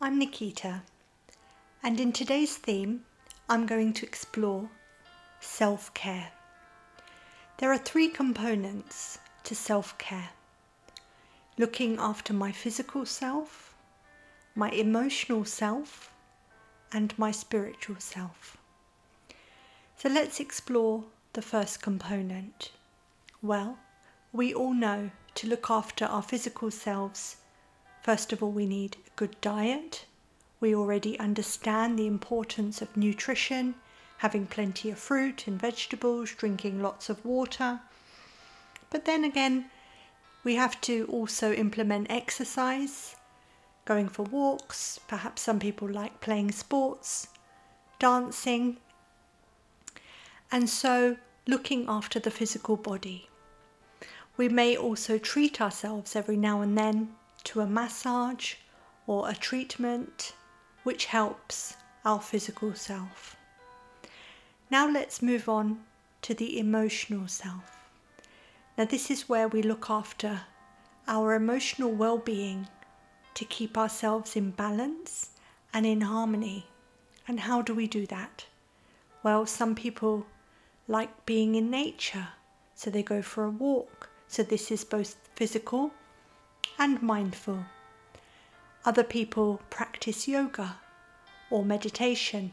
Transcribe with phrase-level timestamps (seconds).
[0.00, 0.82] I'm Nikita,
[1.82, 3.04] and in today's theme,
[3.48, 4.70] I'm going to explore
[5.40, 6.30] self care.
[7.56, 10.30] There are three components to self care
[11.58, 13.74] looking after my physical self,
[14.54, 16.12] my emotional self,
[16.92, 18.56] and my spiritual self.
[19.96, 21.02] So let's explore
[21.32, 22.70] the first component.
[23.42, 23.80] Well,
[24.32, 27.38] we all know to look after our physical selves,
[28.08, 30.06] first of all, we need a good diet.
[30.60, 33.74] We already understand the importance of nutrition,
[34.16, 37.80] having plenty of fruit and vegetables, drinking lots of water.
[38.88, 39.66] But then again,
[40.42, 43.14] we have to also implement exercise,
[43.84, 45.00] going for walks.
[45.06, 47.28] Perhaps some people like playing sports,
[47.98, 48.78] dancing.
[50.50, 53.28] And so, looking after the physical body.
[54.38, 57.14] We may also treat ourselves every now and then
[57.44, 58.54] to a massage
[59.06, 60.32] or a treatment
[60.82, 63.36] which helps our physical self.
[64.70, 65.80] Now let's move on
[66.22, 67.78] to the emotional self.
[68.76, 70.42] Now, this is where we look after
[71.06, 72.68] our emotional well being
[73.34, 75.30] to keep ourselves in balance
[75.72, 76.66] and in harmony.
[77.26, 78.46] And how do we do that?
[79.22, 80.26] Well, some people
[80.86, 82.28] like being in nature,
[82.74, 85.90] so they go for a walk so this is both physical
[86.78, 87.64] and mindful.
[88.84, 90.76] Other people practice yoga
[91.50, 92.52] or meditation.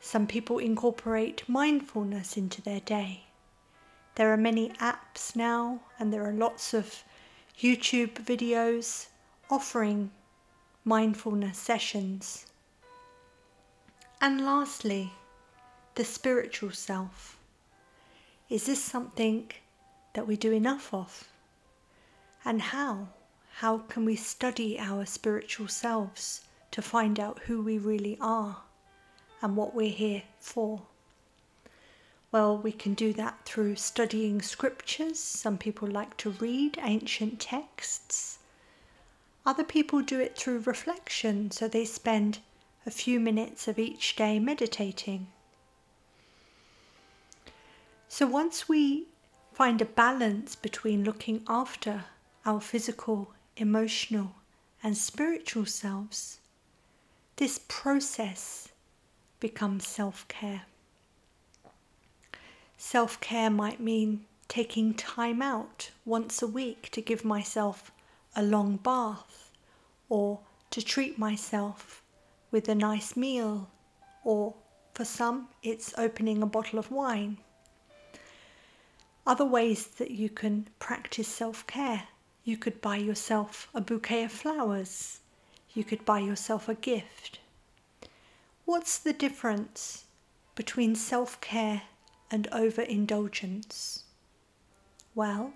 [0.00, 3.24] Some people incorporate mindfulness into their day.
[4.14, 7.04] There are many apps now, and there are lots of
[7.58, 9.08] YouTube videos
[9.50, 10.10] offering
[10.84, 12.46] mindfulness sessions.
[14.20, 15.12] And lastly,
[15.94, 17.38] the spiritual self.
[18.48, 19.50] Is this something
[20.14, 21.28] that we do enough of?
[22.44, 23.08] And how?
[23.56, 28.62] How can we study our spiritual selves to find out who we really are
[29.42, 30.82] and what we're here for?
[32.32, 35.18] Well, we can do that through studying scriptures.
[35.18, 38.38] Some people like to read ancient texts.
[39.44, 42.38] Other people do it through reflection, so they spend
[42.86, 45.26] a few minutes of each day meditating.
[48.08, 49.08] So once we
[49.52, 52.04] find a balance between looking after
[52.46, 54.32] our physical, emotional,
[54.82, 56.40] and spiritual selves,
[57.36, 58.68] this process
[59.40, 60.62] becomes self care.
[62.78, 67.92] Self care might mean taking time out once a week to give myself
[68.34, 69.52] a long bath
[70.08, 70.40] or
[70.70, 72.02] to treat myself
[72.50, 73.68] with a nice meal,
[74.24, 74.54] or
[74.94, 77.38] for some, it's opening a bottle of wine.
[79.26, 82.08] Other ways that you can practice self care
[82.50, 85.20] you could buy yourself a bouquet of flowers,
[85.72, 87.38] you could buy yourself a gift.
[88.64, 90.06] What's the difference
[90.56, 91.82] between self care
[92.28, 94.02] and overindulgence?
[95.14, 95.52] Well,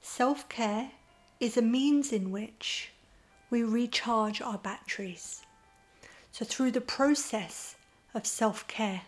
[0.00, 0.92] self care
[1.40, 2.90] is a means in which
[3.50, 5.42] we recharge our batteries.
[6.32, 7.76] So, through the process
[8.14, 9.02] of self care,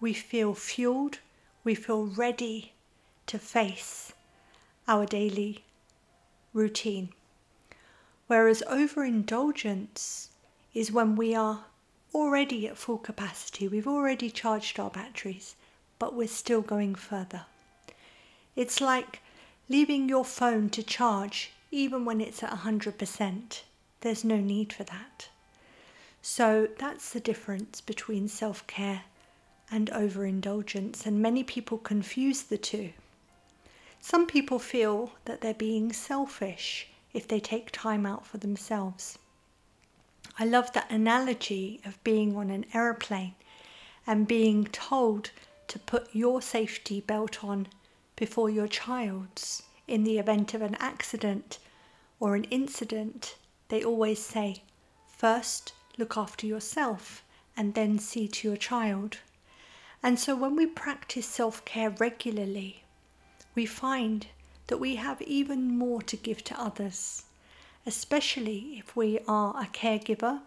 [0.00, 1.18] we feel fueled,
[1.64, 2.74] we feel ready
[3.26, 4.12] to face
[4.86, 5.64] our daily
[6.54, 7.10] routine.
[8.26, 10.30] Whereas overindulgence
[10.72, 11.66] is when we are
[12.14, 15.56] already at full capacity, we've already charged our batteries,
[15.98, 17.44] but we're still going further.
[18.56, 19.20] It's like
[19.68, 23.62] leaving your phone to charge even when it's at 100%.
[24.00, 25.28] There's no need for that.
[26.22, 29.02] So that's the difference between self care
[29.70, 32.92] and overindulgence, and many people confuse the two.
[34.06, 39.18] Some people feel that they're being selfish if they take time out for themselves.
[40.38, 43.34] I love that analogy of being on an aeroplane
[44.06, 45.30] and being told
[45.68, 47.66] to put your safety belt on
[48.14, 49.62] before your child's.
[49.88, 51.58] In the event of an accident
[52.20, 53.36] or an incident,
[53.68, 54.64] they always say,
[55.08, 57.24] first look after yourself
[57.56, 59.20] and then see to your child.
[60.02, 62.83] And so when we practice self care regularly,
[63.54, 64.26] we find
[64.66, 67.24] that we have even more to give to others,
[67.86, 70.40] especially if we are a caregiver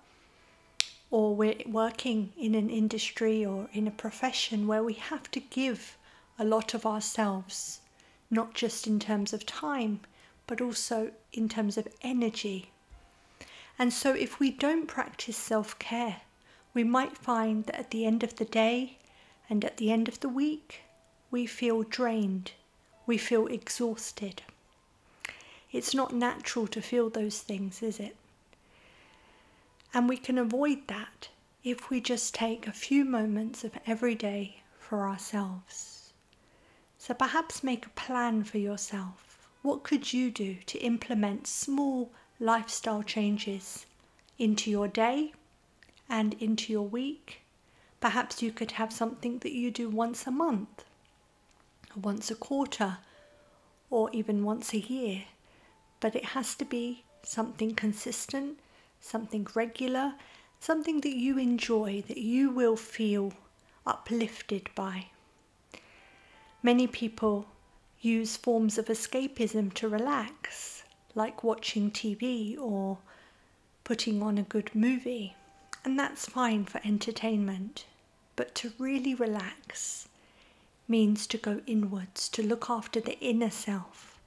[1.10, 5.98] or we're working in an industry or in a profession where we have to give
[6.38, 7.80] a lot of ourselves,
[8.30, 10.02] not just in terms of time,
[10.48, 12.72] but also in terms of energy.
[13.80, 16.22] And so, if we don't practice self care,
[16.74, 18.98] we might find that at the end of the day
[19.50, 20.82] and at the end of the week,
[21.32, 22.52] we feel drained
[23.08, 24.44] we feel exhausted.
[25.72, 28.16] It's not natural to feel those things, is it?
[29.94, 31.30] And we can avoid that
[31.64, 36.14] if we just take a few moments of every day for ourselves.
[36.98, 39.48] So perhaps make a plan for yourself.
[39.62, 43.86] What could you do to implement small lifestyle changes
[44.38, 45.34] into your day
[46.10, 47.42] and into your week?
[48.00, 50.84] Perhaps you could have something that you do once a month,
[52.02, 52.98] once a quarter,
[53.90, 55.26] or even once a year.
[56.00, 58.60] But it has to be something consistent,
[59.00, 60.14] something regular,
[60.60, 63.34] something that you enjoy, that you will feel
[63.86, 65.08] uplifted by.
[66.64, 67.48] Many people
[68.02, 70.84] use forms of escapism to relax,
[71.16, 73.00] like watching TV or
[73.84, 75.36] putting on a good movie,
[75.86, 77.86] and that's fine for entertainment.
[78.36, 80.08] But to really relax
[80.88, 84.20] means to go inwards, to look after the inner self.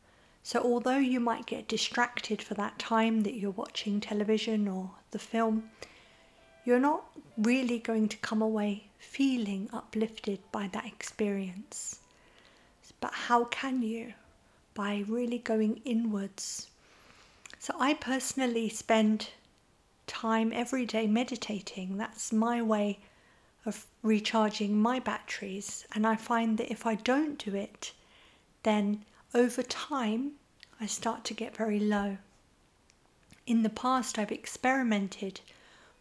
[0.43, 5.19] So, although you might get distracted for that time that you're watching television or the
[5.19, 5.71] film,
[6.65, 7.05] you're not
[7.37, 12.01] really going to come away feeling uplifted by that experience.
[13.01, 14.13] But how can you?
[14.75, 16.69] By really going inwards.
[17.59, 19.31] So I personally spend
[20.07, 21.97] time every day meditating.
[21.97, 22.99] That's my way
[23.67, 25.87] of recharging my batteries.
[25.95, 27.93] And I find that if I don't do it,
[28.63, 29.05] then
[29.35, 30.33] over time
[30.81, 32.19] I start to get very low.
[33.47, 35.41] In the past, I've experimented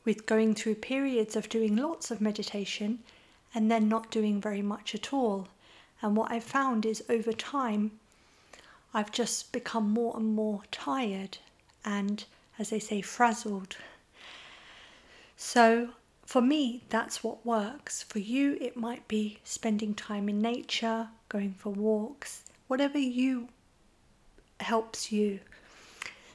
[0.05, 2.99] with going through periods of doing lots of meditation
[3.53, 5.47] and then not doing very much at all.
[6.01, 7.99] And what I've found is over time,
[8.93, 11.37] I've just become more and more tired
[11.83, 12.23] and,
[12.57, 13.75] as they say, frazzled.
[15.35, 15.89] So,
[16.29, 18.03] for me, that's what works.
[18.03, 23.49] For you, it might be spending time in nature, going for walks, whatever you
[24.59, 25.39] helps you.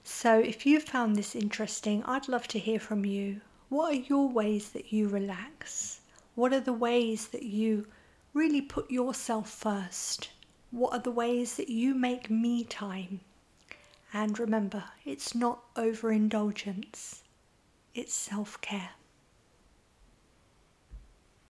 [0.03, 3.41] So, if you found this interesting, I'd love to hear from you.
[3.69, 6.01] What are your ways that you relax?
[6.35, 7.87] What are the ways that you
[8.33, 10.31] really put yourself first?
[10.73, 13.21] What are the ways that you make me time?
[14.13, 17.23] And remember, it's not overindulgence,
[17.95, 18.91] it's self care.